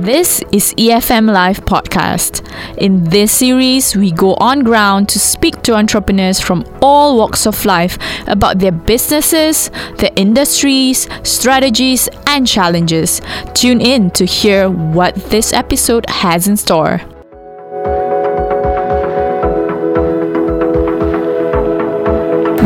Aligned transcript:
This 0.00 0.42
is 0.50 0.72
EFM 0.78 1.30
Live 1.30 1.60
Podcast. 1.66 2.40
In 2.78 3.04
this 3.04 3.32
series, 3.32 3.94
we 3.94 4.10
go 4.10 4.32
on 4.36 4.60
ground 4.60 5.10
to 5.10 5.18
speak 5.18 5.60
to 5.64 5.74
entrepreneurs 5.74 6.40
from 6.40 6.64
all 6.80 7.18
walks 7.18 7.46
of 7.46 7.66
life 7.66 7.98
about 8.26 8.60
their 8.60 8.72
businesses, 8.72 9.70
their 9.98 10.10
industries, 10.16 11.06
strategies, 11.22 12.08
and 12.26 12.46
challenges. 12.46 13.20
Tune 13.52 13.82
in 13.82 14.10
to 14.12 14.24
hear 14.24 14.70
what 14.70 15.16
this 15.16 15.52
episode 15.52 16.08
has 16.08 16.48
in 16.48 16.56
store. 16.56 17.02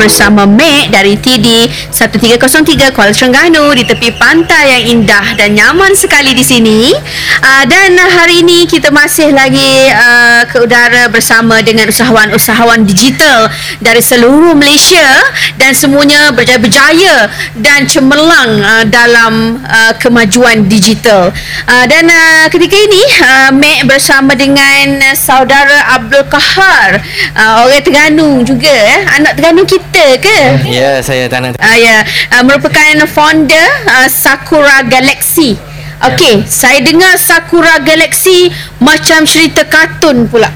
Bersama 0.05 0.45
Mek 0.45 0.93
dari 0.93 1.16
TD 1.16 1.64
1303 1.89 2.93
Kuala 2.93 3.09
Terengganu 3.09 3.73
di 3.73 3.89
tepi 3.89 4.12
pantai 4.21 4.77
yang 4.77 5.00
indah 5.00 5.32
dan 5.32 5.57
nyaman 5.57 5.96
sekali 5.96 6.36
di 6.36 6.45
sini. 6.45 6.93
Uh, 7.40 7.64
dan 7.64 7.96
hari 7.96 8.45
ini 8.45 8.68
kita 8.68 8.93
masih 8.93 9.32
lagi 9.32 9.89
uh, 9.89 10.45
ke 10.45 10.61
udara 10.61 11.09
bersama 11.09 11.64
dengan 11.64 11.89
usahawan-usahawan 11.89 12.85
digital 12.85 13.48
dari 13.81 14.04
seluruh 14.04 14.53
Malaysia 14.53 15.25
dan 15.57 15.72
semuanya 15.72 16.29
berjaya-berjaya 16.36 17.32
dan 17.57 17.89
cemerlang 17.89 18.61
uh, 18.61 18.84
dalam 18.84 19.64
uh, 19.64 19.96
kemajuan 19.96 20.68
digital. 20.68 21.32
Uh, 21.64 21.89
dan 21.89 22.04
uh, 22.12 22.45
ketika 22.53 22.76
ini 22.76 23.03
uh, 23.25 23.50
Mek 23.57 23.89
bersama 23.89 24.36
dengan 24.36 25.00
saudara 25.17 25.96
Abdul 25.96 26.29
Kahar, 26.29 27.00
uh, 27.32 27.64
orang 27.64 27.81
Terengganu 27.81 28.45
juga 28.45 28.68
eh, 28.68 29.00
anak 29.17 29.39
Terengganu 29.39 29.64
kita 29.64 29.93
kita 29.94 30.18
ke? 30.18 30.39
Ya, 30.75 30.98
saya 31.07 31.30
tak 31.30 31.39
nak. 31.39 31.54
Uh, 31.54 31.79
ya, 31.79 32.03
uh, 32.34 32.42
merupakan 32.42 33.06
founder 33.06 33.62
uh, 33.86 34.11
Sakura 34.11 34.83
Galaxy. 34.83 35.55
Okey, 36.03 36.42
ya. 36.42 36.50
saya 36.50 36.83
dengar 36.83 37.14
Sakura 37.14 37.78
Galaxy 37.78 38.50
macam 38.83 39.22
cerita 39.22 39.62
kartun 39.62 40.27
pula. 40.27 40.50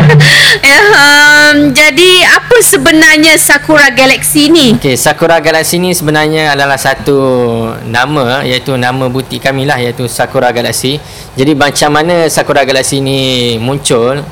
ya, 0.64 0.80
um, 0.88 1.68
jadi 1.76 2.24
apa 2.32 2.56
sebenarnya 2.64 3.36
Sakura 3.36 3.92
Galaxy 3.92 4.48
ni? 4.48 4.72
Okey, 4.80 4.96
Sakura 4.96 5.36
Galaxy 5.44 5.76
ni 5.76 5.92
sebenarnya 5.92 6.56
adalah 6.56 6.80
satu 6.80 7.20
nama 7.84 8.40
iaitu 8.40 8.80
nama 8.80 9.12
butik 9.12 9.44
kami 9.44 9.68
lah 9.68 9.76
iaitu 9.76 10.08
Sakura 10.08 10.48
Galaxy. 10.48 10.96
Jadi 11.36 11.52
macam 11.52 11.92
mana 11.92 12.24
Sakura 12.32 12.64
Galaxy 12.64 13.04
ni 13.04 13.54
muncul? 13.60 14.24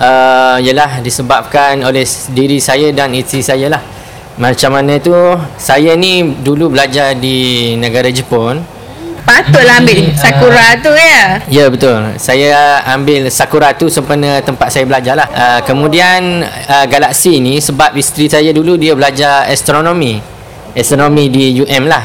Uh, 0.00 0.56
ialah 0.58 0.98
disebabkan 1.04 1.84
oleh 1.86 2.08
diri 2.34 2.56
saya 2.56 2.88
dan 2.90 3.12
isteri 3.12 3.44
saya 3.44 3.68
lah 3.68 3.99
macam 4.40 4.72
mana 4.72 4.96
tu? 4.96 5.12
Saya 5.60 5.92
ni 6.00 6.24
dulu 6.40 6.72
belajar 6.72 7.12
di 7.12 7.76
negara 7.76 8.08
Jepun. 8.08 8.80
Patutlah 9.20 9.84
ambil 9.84 10.10
Sakura 10.24 10.80
tu 10.80 10.88
ya? 10.96 11.44
Ya 11.52 11.68
betul. 11.68 12.16
Saya 12.16 12.80
ambil 12.88 13.28
Sakura 13.28 13.76
tu 13.76 13.92
sempena 13.92 14.40
tempat 14.40 14.72
saya 14.72 14.88
belajar 14.88 15.12
lah. 15.12 15.28
Uh, 15.28 15.60
Kemudian 15.68 16.40
uh, 16.48 16.86
Galaksi 16.88 17.36
ni 17.36 17.60
Sebab 17.60 17.92
isteri 18.00 18.32
saya 18.32 18.48
dulu 18.56 18.80
dia 18.80 18.96
belajar 18.96 19.44
astronomi. 19.44 20.24
Astronomi 20.72 21.28
di 21.28 21.60
UM 21.60 21.84
lah. 21.84 22.04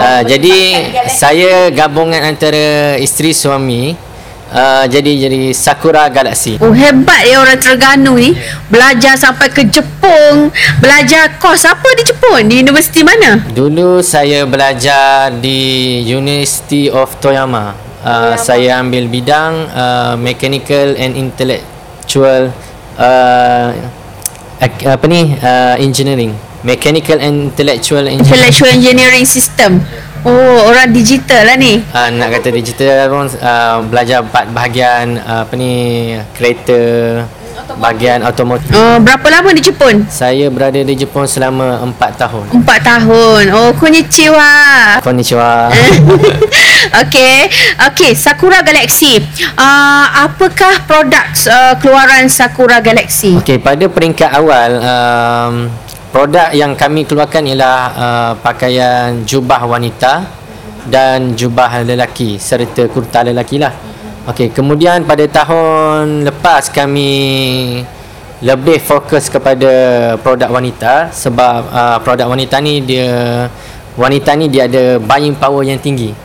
Uh, 0.00 0.22
Jadi 0.24 0.80
saya 1.12 1.68
gabungan 1.68 2.24
antara 2.24 2.96
isteri 2.96 3.36
suami 3.36 4.05
Uh, 4.46 4.86
jadi 4.86 5.26
jadi 5.26 5.50
Sakura 5.50 6.06
Galaxy. 6.06 6.54
Oh 6.62 6.70
hebat 6.70 7.26
ya 7.26 7.42
orang 7.42 7.58
Terengganu 7.58 8.14
ni 8.14 8.30
belajar 8.70 9.18
sampai 9.18 9.50
ke 9.50 9.66
Jepun, 9.66 10.54
belajar 10.78 11.34
kos 11.42 11.66
apa 11.66 11.82
di 11.98 12.06
Jepun? 12.06 12.46
Di 12.46 12.62
universiti 12.62 13.02
mana? 13.02 13.42
Dulu 13.50 13.98
saya 14.06 14.46
belajar 14.46 15.34
di 15.34 15.98
University 16.06 16.86
of 16.86 17.10
Toyama. 17.18 17.74
Uh, 18.06 18.38
saya 18.38 18.78
ambil 18.78 19.10
bidang 19.10 19.66
uh, 19.74 20.14
mechanical 20.14 20.94
and 20.94 21.18
intellectual 21.18 22.54
uh, 23.02 23.74
apa 24.62 25.04
ni 25.10 25.34
uh, 25.42 25.74
engineering. 25.82 26.30
Mechanical 26.62 27.18
and 27.18 27.50
intellectual 27.50 28.06
engineering. 28.06 28.30
Intellectual 28.30 28.70
engineering 28.70 29.26
system. 29.26 29.82
Oh, 30.26 30.58
orang 30.66 30.90
digital 30.90 31.46
lah 31.46 31.54
ni. 31.54 31.78
Uh, 31.94 32.10
nak 32.18 32.34
kata 32.34 32.50
digital 32.50 33.06
pun 33.06 33.30
uh, 33.38 33.78
belajar 33.86 34.26
empat 34.26 34.50
bahagian 34.50 35.22
uh, 35.22 35.46
apa 35.46 35.54
ni 35.54 35.72
kereta 36.34 36.82
bahagian 37.78 38.22
otomotif. 38.26 38.70
Oh, 38.74 38.98
berapa 39.02 39.26
lama 39.30 39.50
di 39.54 39.62
Jepun? 39.62 40.06
Saya 40.10 40.48
berada 40.50 40.78
di 40.82 40.94
Jepun 40.98 41.26
selama 41.26 41.82
empat 41.82 42.18
tahun. 42.18 42.50
Empat 42.62 42.80
tahun. 42.82 43.44
Oh, 43.52 43.70
konnichiwa. 43.76 44.52
Konnichiwa. 45.02 45.70
Okey. 47.06 47.36
Okey, 47.90 48.10
Sakura 48.14 48.62
Galaxy. 48.62 49.18
Uh, 49.54 50.04
apakah 50.26 50.86
produk 50.86 51.26
uh, 51.50 51.74
keluaran 51.78 52.30
Sakura 52.30 52.78
Galaxy? 52.80 53.34
Okey, 53.38 53.58
pada 53.58 53.84
peringkat 53.90 54.30
awal 54.30 54.70
um, 54.80 55.54
produk 56.16 56.48
yang 56.56 56.72
kami 56.72 57.04
keluarkan 57.04 57.44
ialah 57.44 57.78
uh, 57.92 58.32
pakaian 58.40 59.20
jubah 59.28 59.68
wanita 59.68 60.24
dan 60.88 61.36
jubah 61.36 61.84
lelaki 61.84 62.40
serta 62.40 62.88
kurta 62.88 63.20
lelaki 63.20 63.60
lah. 63.60 63.76
Okey, 64.24 64.48
kemudian 64.48 65.04
pada 65.04 65.28
tahun 65.28 66.24
lepas 66.24 66.72
kami 66.72 67.12
lebih 68.40 68.80
fokus 68.80 69.28
kepada 69.28 69.68
produk 70.24 70.48
wanita 70.56 71.12
sebab 71.12 71.60
uh, 71.68 71.98
produk 72.00 72.32
wanita 72.32 72.64
ni 72.64 72.80
dia 72.80 73.44
wanita 74.00 74.32
ni 74.40 74.48
dia 74.48 74.72
ada 74.72 74.96
buying 74.96 75.36
power 75.36 75.68
yang 75.68 75.76
tinggi. 75.76 76.16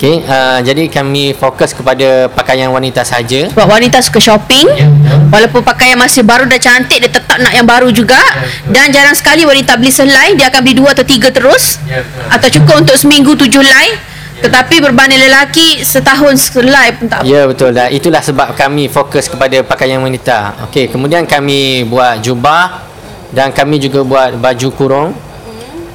Okay, 0.00 0.24
uh, 0.24 0.64
jadi 0.64 0.88
kami 0.88 1.36
fokus 1.36 1.76
kepada 1.76 2.32
pakaian 2.32 2.72
wanita 2.72 3.04
saja. 3.04 3.52
Sebab 3.52 3.68
wanita 3.68 4.00
suka 4.00 4.16
shopping, 4.16 4.64
yeah. 4.72 4.88
walaupun 5.28 5.60
pakaian 5.60 5.92
masih 6.00 6.24
baru 6.24 6.48
dan 6.48 6.56
cantik, 6.56 7.04
dia 7.04 7.12
tetap 7.12 7.36
nak 7.36 7.52
yang 7.52 7.68
baru 7.68 7.92
juga. 7.92 8.16
Yeah. 8.16 8.80
Dan 8.80 8.96
jarang 8.96 9.12
sekali 9.12 9.44
wanita 9.44 9.76
beli 9.76 9.92
selai, 9.92 10.32
dia 10.40 10.48
akan 10.48 10.60
beli 10.64 10.80
dua 10.80 10.96
atau 10.96 11.04
tiga 11.04 11.28
terus. 11.28 11.76
Yeah. 11.84 12.00
Atau 12.32 12.48
cukup 12.48 12.80
untuk 12.80 12.96
seminggu 12.96 13.36
tujuh. 13.36 13.60
Yeah. 13.60 14.00
Tetapi 14.40 14.80
berbanding 14.80 15.20
lelaki, 15.20 15.84
setahun 15.84 16.48
selai 16.48 16.96
pun 16.96 17.04
tak 17.04 17.20
apa. 17.20 17.28
Ya, 17.28 17.44
betul. 17.44 17.76
Dan 17.76 17.92
itulah 17.92 18.24
sebab 18.24 18.56
kami 18.56 18.88
fokus 18.88 19.28
kepada 19.28 19.60
pakaian 19.60 20.00
wanita. 20.00 20.64
Okay, 20.72 20.88
kemudian 20.88 21.28
kami 21.28 21.84
buat 21.84 22.24
jubah 22.24 22.88
dan 23.36 23.52
kami 23.52 23.76
juga 23.76 24.00
buat 24.00 24.32
baju 24.40 24.68
kurung. 24.72 25.12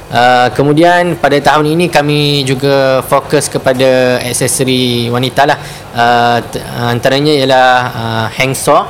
Uh, 0.06 0.46
kemudian 0.54 1.18
pada 1.18 1.34
tahun 1.42 1.74
ini 1.74 1.90
kami 1.90 2.46
juga 2.46 3.02
fokus 3.02 3.50
kepada 3.50 4.22
aksesori 4.22 5.10
wanita 5.10 5.42
lah. 5.50 5.58
Uh, 5.90 6.38
antaranya 6.94 7.34
ialah 7.34 7.70
uh, 7.90 8.26
handsock 8.30 8.86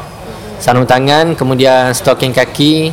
sarung 0.60 0.88
tangan 0.88 1.37
kemudian 1.37 1.93
stocking 1.93 2.32
kaki 2.32 2.93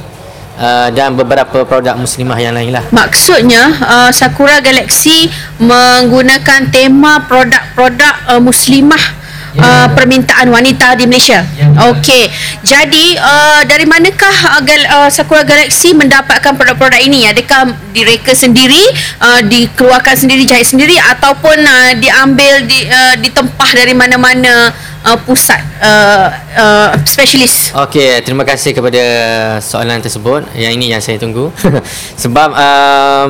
uh, 0.59 0.87
dan 0.91 1.15
beberapa 1.15 1.63
produk 1.67 1.95
muslimah 1.99 2.39
yang 2.39 2.55
lain 2.55 2.75
lah. 2.75 2.83
Maksudnya 2.91 3.75
uh, 3.81 4.11
Sakura 4.11 4.59
Galaxy 4.63 5.27
menggunakan 5.59 6.71
tema 6.71 7.23
produk-produk 7.27 8.13
uh, 8.35 8.41
muslimah 8.43 9.22
uh, 9.57 9.87
permintaan 9.93 10.49
wanita 10.49 10.97
di 10.97 11.05
Malaysia. 11.05 11.45
Okey. 11.93 12.29
Jadi 12.63 13.17
uh, 13.17 13.61
dari 13.67 13.85
manakah 13.85 14.57
uh, 14.57 14.61
Gal- 14.63 14.89
uh, 14.89 15.09
Sakura 15.09 15.45
Galaxy 15.45 15.93
mendapatkan 15.93 16.53
produk-produk 16.55 17.01
ini? 17.01 17.29
Adakah 17.29 17.75
direka 17.93 18.33
sendiri, 18.33 18.81
uh, 19.21 19.41
dikeluarkan 19.45 20.15
sendiri, 20.15 20.47
jahit 20.47 20.65
sendiri 20.65 20.97
ataupun 20.97 21.57
uh, 21.61 21.91
diambil 21.97 22.65
di 22.65 22.85
uh, 22.87 23.15
ditempah 23.19 23.69
dari 23.75 23.93
mana-mana 23.93 24.73
uh, 25.05 25.17
pusat 25.21 25.59
uh, 25.81 26.27
uh, 26.57 26.89
specialist? 27.05 27.75
Okey, 27.75 28.23
terima 28.25 28.47
kasih 28.47 28.73
kepada 28.73 29.03
soalan 29.59 29.99
tersebut. 30.01 30.47
Yang 30.57 30.73
ini 30.79 30.85
yang 30.93 31.01
saya 31.03 31.17
tunggu. 31.19 31.51
Sebab 32.23 32.49
um, 32.55 33.29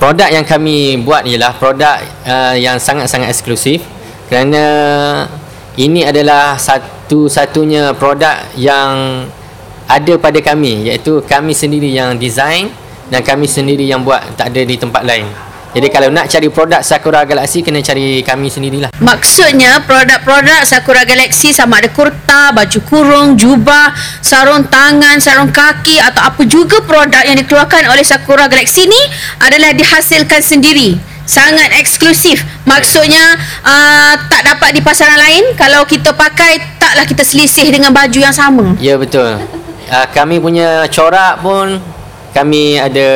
produk 0.00 0.32
yang 0.32 0.46
kami 0.46 0.96
buat 1.04 1.28
ialah 1.28 1.52
produk 1.60 2.00
uh, 2.24 2.56
yang 2.56 2.80
sangat-sangat 2.80 3.28
eksklusif 3.28 3.84
kerana 4.30 4.64
ini 5.80 6.04
adalah 6.04 6.60
satu-satunya 6.60 7.96
produk 7.96 8.36
yang 8.60 9.24
ada 9.88 10.14
pada 10.20 10.36
kami 10.44 10.92
iaitu 10.92 11.24
kami 11.24 11.56
sendiri 11.56 11.88
yang 11.88 12.20
design 12.20 12.68
dan 13.08 13.24
kami 13.24 13.48
sendiri 13.48 13.88
yang 13.88 14.04
buat 14.04 14.20
tak 14.36 14.52
ada 14.52 14.60
di 14.60 14.76
tempat 14.76 15.02
lain. 15.08 15.24
Jadi 15.70 15.86
kalau 15.86 16.10
nak 16.10 16.26
cari 16.26 16.50
produk 16.50 16.82
Sakura 16.82 17.22
Galaxy 17.22 17.62
kena 17.62 17.78
cari 17.78 18.26
kami 18.26 18.50
sendirilah. 18.50 18.90
Maksudnya 18.98 19.78
produk-produk 19.86 20.66
Sakura 20.66 21.06
Galaxy 21.06 21.54
sama 21.54 21.78
ada 21.78 21.88
kurta, 21.94 22.50
baju 22.50 22.78
kurung, 22.90 23.38
jubah, 23.38 23.94
sarung 24.18 24.66
tangan, 24.66 25.22
sarung 25.22 25.54
kaki 25.54 26.02
atau 26.02 26.26
apa 26.26 26.42
juga 26.44 26.82
produk 26.82 27.22
yang 27.22 27.38
dikeluarkan 27.38 27.86
oleh 27.86 28.02
Sakura 28.02 28.50
Galaxy 28.50 28.90
ni 28.90 29.00
adalah 29.38 29.70
dihasilkan 29.70 30.42
sendiri 30.42 30.98
sangat 31.30 31.78
eksklusif. 31.78 32.42
Maksudnya 32.66 33.38
uh, 33.62 34.14
tak 34.26 34.42
dapat 34.42 34.74
di 34.74 34.82
pasaran 34.82 35.14
lain 35.14 35.54
kalau 35.54 35.86
kita 35.86 36.10
pakai 36.10 36.58
taklah 36.82 37.06
kita 37.06 37.22
selisih 37.22 37.70
dengan 37.70 37.94
baju 37.94 38.18
yang 38.18 38.34
sama. 38.34 38.74
Ya 38.82 38.98
betul. 38.98 39.38
Uh, 39.86 40.06
kami 40.10 40.42
punya 40.42 40.90
corak 40.90 41.38
pun 41.38 41.78
kami 42.34 42.82
ada 42.82 43.08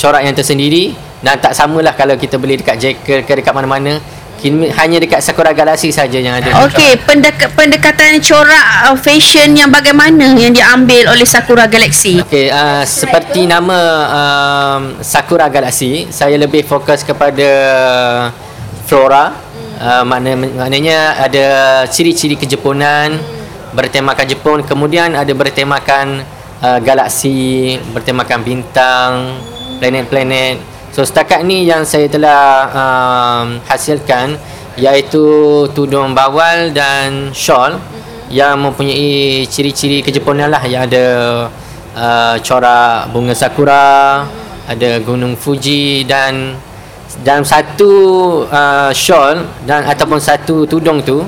corak 0.00 0.24
yang 0.24 0.32
tersendiri. 0.32 0.96
Dan 1.22 1.38
tak 1.38 1.54
samalah 1.54 1.94
kalau 1.94 2.18
kita 2.18 2.34
beli 2.34 2.58
dekat 2.58 2.82
jacket 2.82 3.22
ke 3.22 3.32
dekat 3.38 3.54
mana-mana 3.54 4.02
Kini 4.42 4.74
hanya 4.74 4.98
dekat 4.98 5.22
Sakura 5.22 5.54
Galaxy 5.54 5.94
saja 5.94 6.18
yang 6.18 6.42
ada. 6.42 6.66
Okey, 6.66 6.98
pendek- 7.06 7.54
pendekatan 7.54 8.18
corak 8.18 8.90
uh, 8.90 8.98
fashion 8.98 9.54
yang 9.54 9.70
bagaimana 9.70 10.34
yang 10.34 10.50
diambil 10.50 11.14
oleh 11.14 11.22
Sakura 11.22 11.70
Galaxy? 11.70 12.18
Okey, 12.18 12.50
uh, 12.50 12.82
seperti 12.82 13.46
nama 13.46 13.78
um, 14.10 14.98
Sakura 14.98 15.46
Galaxy, 15.46 16.10
saya 16.10 16.34
lebih 16.34 16.66
fokus 16.66 17.06
kepada 17.06 17.50
flora. 18.90 19.30
Uh, 19.78 20.02
makna, 20.02 20.34
maknanya 20.34 21.22
ada 21.22 21.46
ciri-ciri 21.86 22.34
kejepunan 22.34 23.14
bertemakan 23.78 24.26
Jepun, 24.26 24.58
kemudian 24.66 25.14
ada 25.14 25.30
bertemakan 25.30 26.26
uh, 26.58 26.82
galaksi, 26.82 27.78
bertemakan 27.94 28.42
bintang, 28.42 29.38
planet-planet. 29.78 30.71
So 30.92 31.00
setakat 31.08 31.48
ni 31.48 31.64
yang 31.64 31.88
saya 31.88 32.04
telah 32.04 32.68
um, 32.68 33.56
hasilkan 33.64 34.36
iaitu 34.76 35.24
tudung 35.72 36.12
bawal 36.12 36.68
dan 36.68 37.32
shawl 37.32 37.80
yang 38.28 38.60
mempunyai 38.60 39.44
ciri-ciri 39.48 40.04
kejepunan 40.04 40.52
lah 40.52 40.60
yang 40.68 40.84
ada 40.84 41.06
uh, 41.96 42.36
corak 42.44 43.08
bunga 43.08 43.32
sakura, 43.32 44.28
ada 44.68 45.00
gunung 45.00 45.32
Fuji 45.32 46.04
dan 46.04 46.60
dalam 47.24 47.44
satu 47.44 47.92
uh, 48.52 48.92
shawl 48.92 49.48
dan 49.64 49.88
ataupun 49.88 50.20
satu 50.20 50.68
tudung 50.68 51.00
tu 51.00 51.24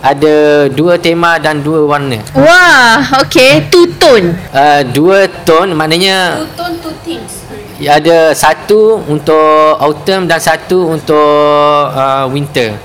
ada 0.00 0.66
dua 0.72 0.96
tema 0.96 1.36
dan 1.36 1.60
dua 1.60 1.84
warna. 1.84 2.16
Wah, 2.32 3.22
okey, 3.28 3.68
two 3.68 3.92
tone. 4.00 4.32
Uh, 4.56 4.80
dua 4.88 5.28
tone 5.44 5.76
maknanya 5.76 6.48
Two 6.48 6.48
tone, 6.56 6.74
two 6.80 6.96
themes. 7.04 7.41
Ada 7.88 8.34
satu 8.36 9.00
untuk 9.08 9.78
autumn 9.80 10.28
dan 10.28 10.38
satu 10.42 10.92
untuk 10.92 11.32
uh, 11.92 12.28
winter. 12.28 12.76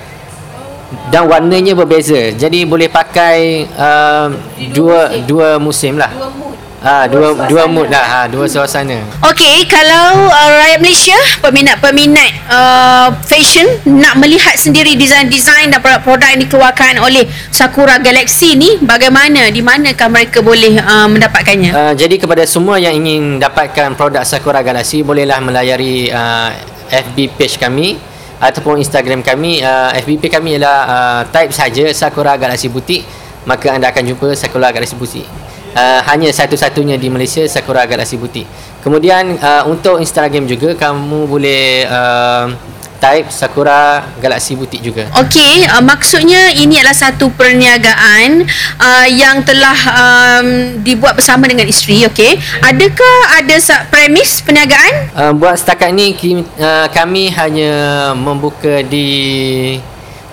Dan 1.11 1.27
warnanya 1.27 1.75
berbeza. 1.75 2.31
Jadi 2.31 2.63
boleh 2.63 2.87
pakai 2.87 3.67
uh, 3.75 4.31
dua 4.71 5.19
dua 5.27 5.59
musim 5.59 5.99
lah. 5.99 6.07
Dua 6.15 6.31
mood. 6.31 6.46
Ah 6.77 7.09
dua 7.09 7.33
dua 7.49 7.65
mood 7.65 7.89
lah, 7.89 8.05
ha, 8.05 8.19
dua 8.29 8.45
suasana. 8.45 9.01
Okey, 9.25 9.65
kalau 9.65 10.29
uh, 10.29 10.49
rakyat 10.61 10.77
Malaysia, 10.77 11.17
peminat-peminat 11.41 12.31
uh, 12.53 13.09
fashion 13.25 13.65
nak 13.97 14.21
melihat 14.21 14.53
sendiri 14.53 14.93
desain-desain 14.93 15.73
dan 15.73 15.81
produk-produk 15.81 16.37
yang 16.37 16.41
dikeluarkan 16.45 17.01
oleh 17.01 17.25
Sakura 17.49 17.97
Galaxy 17.97 18.53
ni, 18.53 18.77
bagaimana, 18.77 19.49
di 19.49 19.65
manakah 19.65 20.05
mereka 20.05 20.45
boleh 20.45 20.77
uh, 20.77 21.09
mendapatkannya? 21.09 21.73
Uh, 21.73 21.93
jadi 21.97 22.21
kepada 22.21 22.45
semua 22.45 22.77
yang 22.77 22.93
ingin 22.93 23.41
dapatkan 23.41 23.97
produk 23.97 24.21
Sakura 24.21 24.61
Galaxy 24.61 25.01
bolehlah 25.01 25.41
melayari 25.41 26.13
uh, 26.13 26.53
FB 26.93 27.41
page 27.41 27.57
kami 27.57 27.97
ataupun 28.37 28.77
Instagram 28.77 29.25
kami. 29.25 29.65
Uh, 29.65 29.97
FB 29.97 30.21
page 30.21 30.37
kami 30.37 30.61
ialah 30.61 30.79
uh, 30.85 31.21
type 31.33 31.49
saja 31.49 31.89
Sakura 31.89 32.37
Galaxy 32.37 32.69
Boutique 32.69 33.25
maka 33.47 33.71
anda 33.71 33.89
akan 33.89 34.13
jumpa 34.13 34.35
Sakura 34.37 34.69
Galaxy 34.69 34.93
Boutique. 34.93 35.46
Uh, 35.77 36.01
hanya 36.09 36.33
satu-satunya 36.33 36.97
di 36.97 37.05
Malaysia 37.05 37.45
Sakura 37.45 37.85
Galaxy 37.85 38.17
Boutique. 38.17 38.49
Kemudian 38.81 39.37
uh, 39.37 39.67
untuk 39.69 40.01
Instagram 40.01 40.49
juga 40.49 40.73
kamu 40.73 41.29
boleh 41.29 41.85
uh, 41.85 42.49
type 42.97 43.29
Sakura 43.29 44.09
Galaxy 44.17 44.57
Boutique 44.57 44.81
juga. 44.81 45.05
Okey, 45.21 45.69
uh, 45.69 45.83
maksudnya 45.85 46.49
ini 46.49 46.81
adalah 46.81 46.97
satu 46.97 47.29
perniagaan 47.29 48.49
uh, 48.81 49.05
yang 49.05 49.45
telah 49.45 49.77
um, 49.93 50.47
dibuat 50.81 51.13
bersama 51.13 51.45
dengan 51.45 51.69
isteri, 51.69 52.09
okey. 52.09 52.41
Adakah 52.65 53.15
ada 53.37 53.55
sa- 53.61 53.85
premis 53.85 54.41
perniagaan? 54.41 55.13
Uh, 55.13 55.33
buat 55.37 55.61
setakat 55.61 55.93
ni 55.93 56.17
uh, 56.57 56.89
kami 56.89 57.29
hanya 57.29 57.73
membuka 58.17 58.81
di 58.81 59.77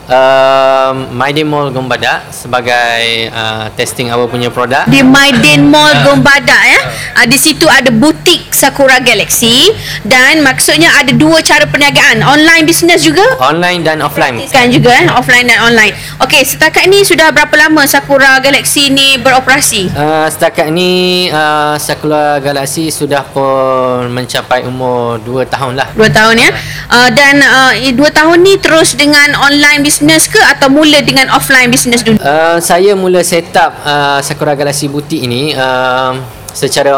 uh, 0.09 0.93
Maiden 1.11 1.49
Mall 1.49 1.73
Gombadak 1.73 2.29
sebagai 2.29 3.31
uh, 3.33 3.73
testing 3.73 4.13
our 4.13 4.29
punya 4.29 4.53
produk. 4.53 4.85
Di 4.89 5.01
Maiden 5.01 5.69
Mall 5.73 6.05
Gombadak 6.05 6.63
ya. 6.65 6.81
Uh, 7.21 7.27
di 7.29 7.39
situ 7.41 7.65
ada 7.65 7.89
butik 7.89 8.53
Sakura 8.53 9.01
Galaxy 9.01 9.73
dan 10.05 10.45
maksudnya 10.45 10.93
ada 10.97 11.11
dua 11.13 11.41
cara 11.41 11.65
perniagaan, 11.69 12.21
online 12.25 12.65
business 12.69 13.05
juga 13.05 13.25
Online 13.41 13.81
dan 13.81 13.99
offline. 14.05 14.41
kan 14.49 14.69
juga 14.71 14.93
eh 14.95 15.09
offline 15.11 15.49
dan 15.49 15.65
online. 15.65 15.93
Okey, 16.23 16.45
setakat 16.45 16.87
ni 16.89 17.03
sudah 17.03 17.33
berapa 17.33 17.53
lama 17.57 17.85
Sakura 17.89 18.39
Galaxy 18.41 18.93
ni 18.93 19.17
beroperasi? 19.21 19.93
Uh, 19.93 20.27
setakat 20.29 20.71
ni 20.71 21.27
uh, 21.33 21.77
Sakura 21.81 22.39
Galaxy 22.41 22.89
sudah 22.93 23.25
pun 23.25 24.09
mencapai 24.13 24.65
umur 24.69 25.19
2 25.23 25.49
tahun 25.49 25.73
lah. 25.79 25.89
Dua 25.97 26.09
tahun 26.11 26.37
ya. 26.41 26.51
Uh, 26.91 27.11
dan 27.13 27.41
uh, 27.41 27.73
dua 27.95 28.11
tahun 28.11 28.45
ni 28.45 28.55
terus 28.61 28.95
dengan 28.99 29.33
online 29.39 29.81
business 29.81 29.94
ke 30.03 30.41
atau 30.41 30.73
mula 30.73 30.99
dengan 31.05 31.31
offline 31.31 31.71
business 31.71 32.03
dulu? 32.03 32.19
Uh, 32.19 32.59
saya 32.59 32.97
mula 32.97 33.21
set 33.23 33.53
up 33.55 33.75
uh, 33.85 34.19
Sakura 34.25 34.57
Galaxy 34.59 34.91
Boutique 34.91 35.23
ini 35.23 35.55
uh, 35.55 36.17
secara 36.51 36.95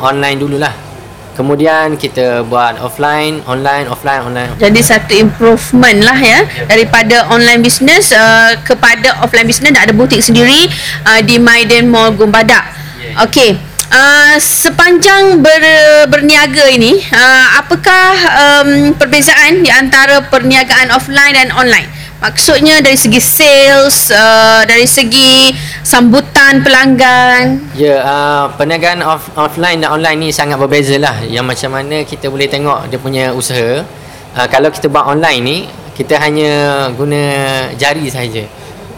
online 0.00 0.40
dululah. 0.40 0.74
Kemudian 1.34 1.98
kita 1.98 2.46
buat 2.46 2.78
offline, 2.78 3.42
online, 3.50 3.90
offline, 3.90 4.22
online. 4.22 4.54
Jadi 4.54 4.78
satu 4.78 5.18
improvement 5.18 5.98
lah 6.06 6.14
ya 6.14 6.46
daripada 6.70 7.26
online 7.26 7.58
business 7.58 8.14
uh, 8.14 8.54
kepada 8.62 9.18
offline 9.18 9.42
business 9.42 9.74
ada 9.74 9.90
butik 9.90 10.22
sendiri 10.22 10.70
uh, 11.02 11.18
di 11.26 11.42
Maiden 11.42 11.90
Mall 11.90 12.14
Gombadak. 12.14 12.62
Okey. 13.26 13.58
Uh, 13.94 14.34
sepanjang 14.42 15.38
ber, 15.38 15.62
berniaga 16.10 16.66
ini 16.66 16.98
uh, 17.14 17.62
apakah 17.62 18.10
um, 18.26 18.90
perbezaan 18.94 19.62
di 19.62 19.70
antara 19.70 20.18
perniagaan 20.30 20.90
offline 20.90 21.34
dan 21.34 21.50
online? 21.54 21.93
Maksudnya 22.24 22.80
dari 22.80 22.96
segi 22.96 23.20
sales, 23.20 24.08
uh, 24.08 24.64
dari 24.64 24.88
segi 24.88 25.52
sambutan 25.84 26.64
pelanggan. 26.64 27.76
Ya, 27.76 28.00
uh, 28.00 28.44
perniagaan 28.56 29.04
off, 29.04 29.28
offline 29.36 29.84
dan 29.84 29.92
online 29.92 30.16
ni 30.16 30.28
sangat 30.32 30.56
berbeza 30.56 30.96
lah. 30.96 31.20
Yang 31.20 31.44
macam 31.44 31.76
mana 31.76 32.00
kita 32.00 32.32
boleh 32.32 32.48
tengok 32.48 32.88
dia 32.88 32.96
punya 32.96 33.24
usaha. 33.36 33.84
Uh, 34.32 34.46
kalau 34.48 34.72
kita 34.72 34.88
buat 34.88 35.04
online 35.04 35.40
ni, 35.44 35.58
kita 35.92 36.16
hanya 36.16 36.88
guna 36.96 37.20
jari 37.76 38.08
saja. 38.08 38.48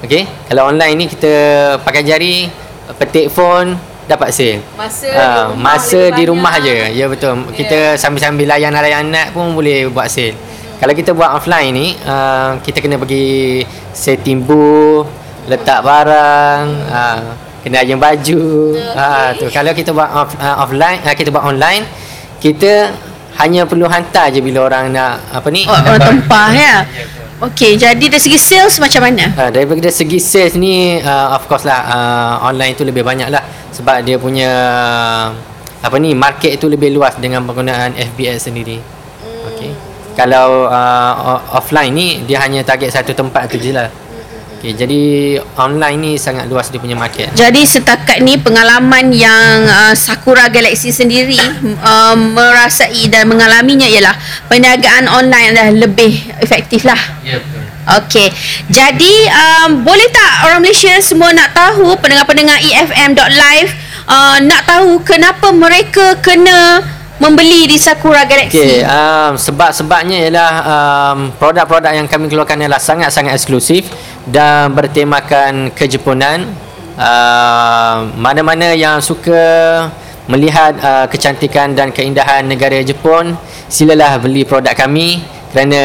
Okey? 0.06 0.22
Kalau 0.46 0.70
online 0.70 0.94
ni 0.94 1.04
kita 1.10 1.34
pakai 1.82 2.06
jari, 2.06 2.46
petik 2.94 3.34
phone, 3.34 3.74
dapat 4.06 4.30
sale. 4.30 4.62
Masa 4.78 5.06
Uh, 5.10 5.46
masa 5.58 6.14
di 6.14 6.30
rumah 6.30 6.62
je. 6.62 6.94
Ya 6.94 7.10
betul. 7.10 7.42
Kita 7.58 7.98
sambil-sambil 7.98 8.46
layan 8.46 8.70
anak 8.70 9.02
anak 9.02 9.26
pun 9.34 9.50
boleh 9.50 9.90
buat 9.90 10.06
sale. 10.06 10.38
Kalau 10.76 10.92
kita 10.92 11.16
buat 11.16 11.32
offline 11.40 11.72
ni, 11.72 11.88
uh, 12.04 12.60
kita 12.60 12.84
kena 12.84 13.00
pergi 13.00 13.64
setting 13.96 14.44
booth, 14.44 15.08
letak 15.48 15.80
barang, 15.80 16.64
uh, 16.92 17.20
kena 17.64 17.80
ayun 17.80 17.96
baju. 17.96 18.76
Ah 18.92 19.00
uh, 19.00 19.28
tu. 19.34 19.48
Kalau 19.48 19.72
kita 19.72 19.96
buat 19.96 20.10
off, 20.12 20.36
uh, 20.36 20.62
offline, 20.62 21.00
uh, 21.00 21.14
kita 21.16 21.32
buat 21.32 21.48
online, 21.48 21.88
kita 22.38 22.92
hanya 23.40 23.68
perlu 23.68 23.88
hantar 23.88 24.32
je 24.32 24.40
bila 24.40 24.68
orang 24.68 24.92
nak 24.92 25.20
apa 25.32 25.48
ni? 25.48 25.64
Oh, 25.68 25.76
orang 25.76 26.00
tempah 26.00 26.48
ya. 26.52 26.74
Okey, 27.36 27.76
jadi 27.76 28.00
dari 28.00 28.16
segi 28.16 28.40
sales 28.40 28.80
macam 28.80 29.04
mana? 29.04 29.28
Uh, 29.36 29.50
daripada 29.52 29.92
segi 29.92 30.16
sales 30.16 30.56
ni 30.56 30.96
uh, 31.04 31.36
of 31.36 31.44
course 31.44 31.68
lah 31.68 31.80
uh, 31.84 32.48
online 32.48 32.72
tu 32.72 32.80
lebih 32.80 33.04
banyak 33.04 33.28
lah 33.28 33.44
sebab 33.76 34.00
dia 34.00 34.16
punya 34.16 34.48
apa 35.84 35.96
ni 36.00 36.16
market 36.16 36.56
itu 36.56 36.64
lebih 36.64 36.96
luas 36.96 37.12
dengan 37.20 37.44
penggunaan 37.44 37.92
FBS 37.92 38.48
sendiri. 38.48 38.95
Kalau 40.16 40.64
uh, 40.64 41.38
offline 41.52 41.92
ni 41.92 42.08
dia 42.24 42.40
hanya 42.40 42.64
target 42.64 42.96
satu 42.96 43.12
tempat 43.12 43.52
tu 43.52 43.60
je 43.60 43.76
lah. 43.76 43.92
Okey, 44.56 44.72
jadi 44.72 45.02
online 45.60 45.98
ni 46.00 46.12
sangat 46.16 46.48
luas 46.48 46.72
dia 46.72 46.80
punya 46.80 46.96
market. 46.96 47.28
Jadi 47.36 47.60
setakat 47.68 48.24
ni 48.24 48.40
pengalaman 48.40 49.12
yang 49.12 49.68
uh, 49.68 49.92
Sakura 49.92 50.48
Galaxy 50.48 50.96
sendiri 50.96 51.36
uh, 51.84 52.16
merasai 52.16 53.12
dan 53.12 53.28
mengalaminya 53.28 53.84
ialah 53.84 54.16
perniagaan 54.48 55.12
online 55.12 55.52
adalah 55.52 55.76
lebih 55.76 56.32
efektif 56.40 56.88
lah. 56.88 56.96
Ya 57.20 57.36
betul. 57.36 57.62
Okey. 58.00 58.28
Jadi 58.72 59.14
um, 59.28 59.84
boleh 59.84 60.08
tak 60.08 60.48
orang 60.48 60.64
Malaysia 60.64 60.96
semua 60.98 61.30
nak 61.36 61.52
tahu 61.52 61.92
pendengar-pendengar 62.00 62.56
EFM.live 62.58 63.70
uh, 64.08 64.40
nak 64.42 64.66
tahu 64.66 65.04
kenapa 65.04 65.52
mereka 65.52 66.18
kena 66.24 66.82
membeli 67.16 67.64
di 67.64 67.76
Sakura 67.80 68.28
Galaxy? 68.28 68.60
Okey, 68.60 68.84
um, 68.84 69.32
sebab-sebabnya 69.40 70.28
ialah 70.28 70.52
um, 70.64 71.18
produk-produk 71.40 71.92
yang 71.96 72.06
kami 72.08 72.28
keluarkan 72.28 72.60
ialah 72.60 72.80
sangat-sangat 72.80 73.32
eksklusif 73.36 73.88
dan 74.28 74.72
bertemakan 74.76 75.72
kejepunan. 75.72 76.44
Uh, 76.96 78.08
mana-mana 78.16 78.72
yang 78.72 79.04
suka 79.04 79.36
melihat 80.32 80.72
uh, 80.80 81.04
kecantikan 81.06 81.76
dan 81.76 81.92
keindahan 81.92 82.44
negara 82.48 82.80
Jepun, 82.80 83.36
silalah 83.68 84.16
beli 84.16 84.48
produk 84.48 84.72
kami 84.72 85.20
kerana 85.52 85.82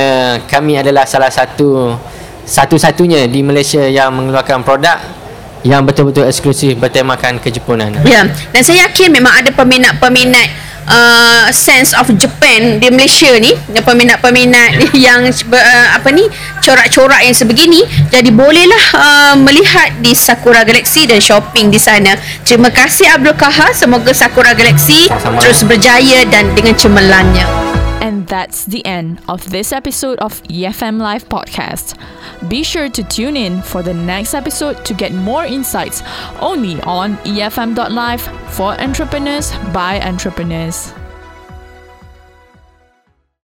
kami 0.47 0.79
adalah 0.79 1.07
salah 1.07 1.31
satu 1.31 1.95
satu-satunya 2.43 3.29
di 3.31 3.39
Malaysia 3.45 3.83
yang 3.87 4.11
mengeluarkan 4.11 4.65
produk 4.65 4.99
yang 5.61 5.85
betul-betul 5.85 6.25
eksklusif 6.25 6.73
bertemakan 6.75 7.37
kejepunan. 7.37 7.93
Ya, 8.01 8.25
dan 8.25 8.61
saya 8.65 8.89
yakin 8.89 9.13
memang 9.13 9.45
ada 9.45 9.53
peminat-peminat 9.53 10.70
uh, 10.87 11.47
sense 11.53 11.93
of 11.97 12.07
Japan 12.17 12.79
di 12.81 12.87
Malaysia 12.89 13.29
ni 13.37 13.53
peminat-peminat 13.73 14.87
yang 15.05 15.25
uh, 15.27 15.87
apa 15.97 16.09
ni 16.13 16.25
corak-corak 16.61 17.21
yang 17.25 17.35
sebegini 17.35 17.83
jadi 18.09 18.29
bolehlah 18.31 18.83
uh, 18.95 19.35
melihat 19.37 19.93
di 19.99 20.13
Sakura 20.15 20.63
Galaxy 20.65 21.05
dan 21.09 21.19
shopping 21.21 21.69
di 21.73 21.77
sana. 21.81 22.15
Terima 22.45 22.69
kasih 22.69 23.09
Abdul 23.11 23.37
Kahar. 23.37 23.73
Semoga 23.73 24.13
Sakura 24.13 24.53
Galaxy 24.53 25.07
Sama-sama. 25.09 25.39
terus 25.41 25.59
berjaya 25.65 26.25
dan 26.29 26.53
dengan 26.53 26.75
cemerlannya 26.77 27.45
And 27.51 27.80
that's 28.27 28.65
the 28.65 28.85
end 28.85 29.19
of 29.27 29.49
this 29.49 29.71
episode 29.71 30.19
of 30.19 30.41
EFM 30.43 30.99
Live 30.99 31.27
Podcast. 31.27 31.97
Be 32.49 32.63
sure 32.63 32.89
to 32.89 33.03
tune 33.03 33.37
in 33.37 33.61
for 33.61 33.83
the 33.83 33.93
next 33.93 34.33
episode 34.33 34.85
to 34.85 34.93
get 34.93 35.13
more 35.13 35.45
insights 35.45 36.01
only 36.39 36.81
on 36.81 37.17
EFM.live 37.17 38.21
for 38.53 38.79
entrepreneurs 38.79 39.51
by 39.73 39.99
entrepreneurs. 40.01 40.93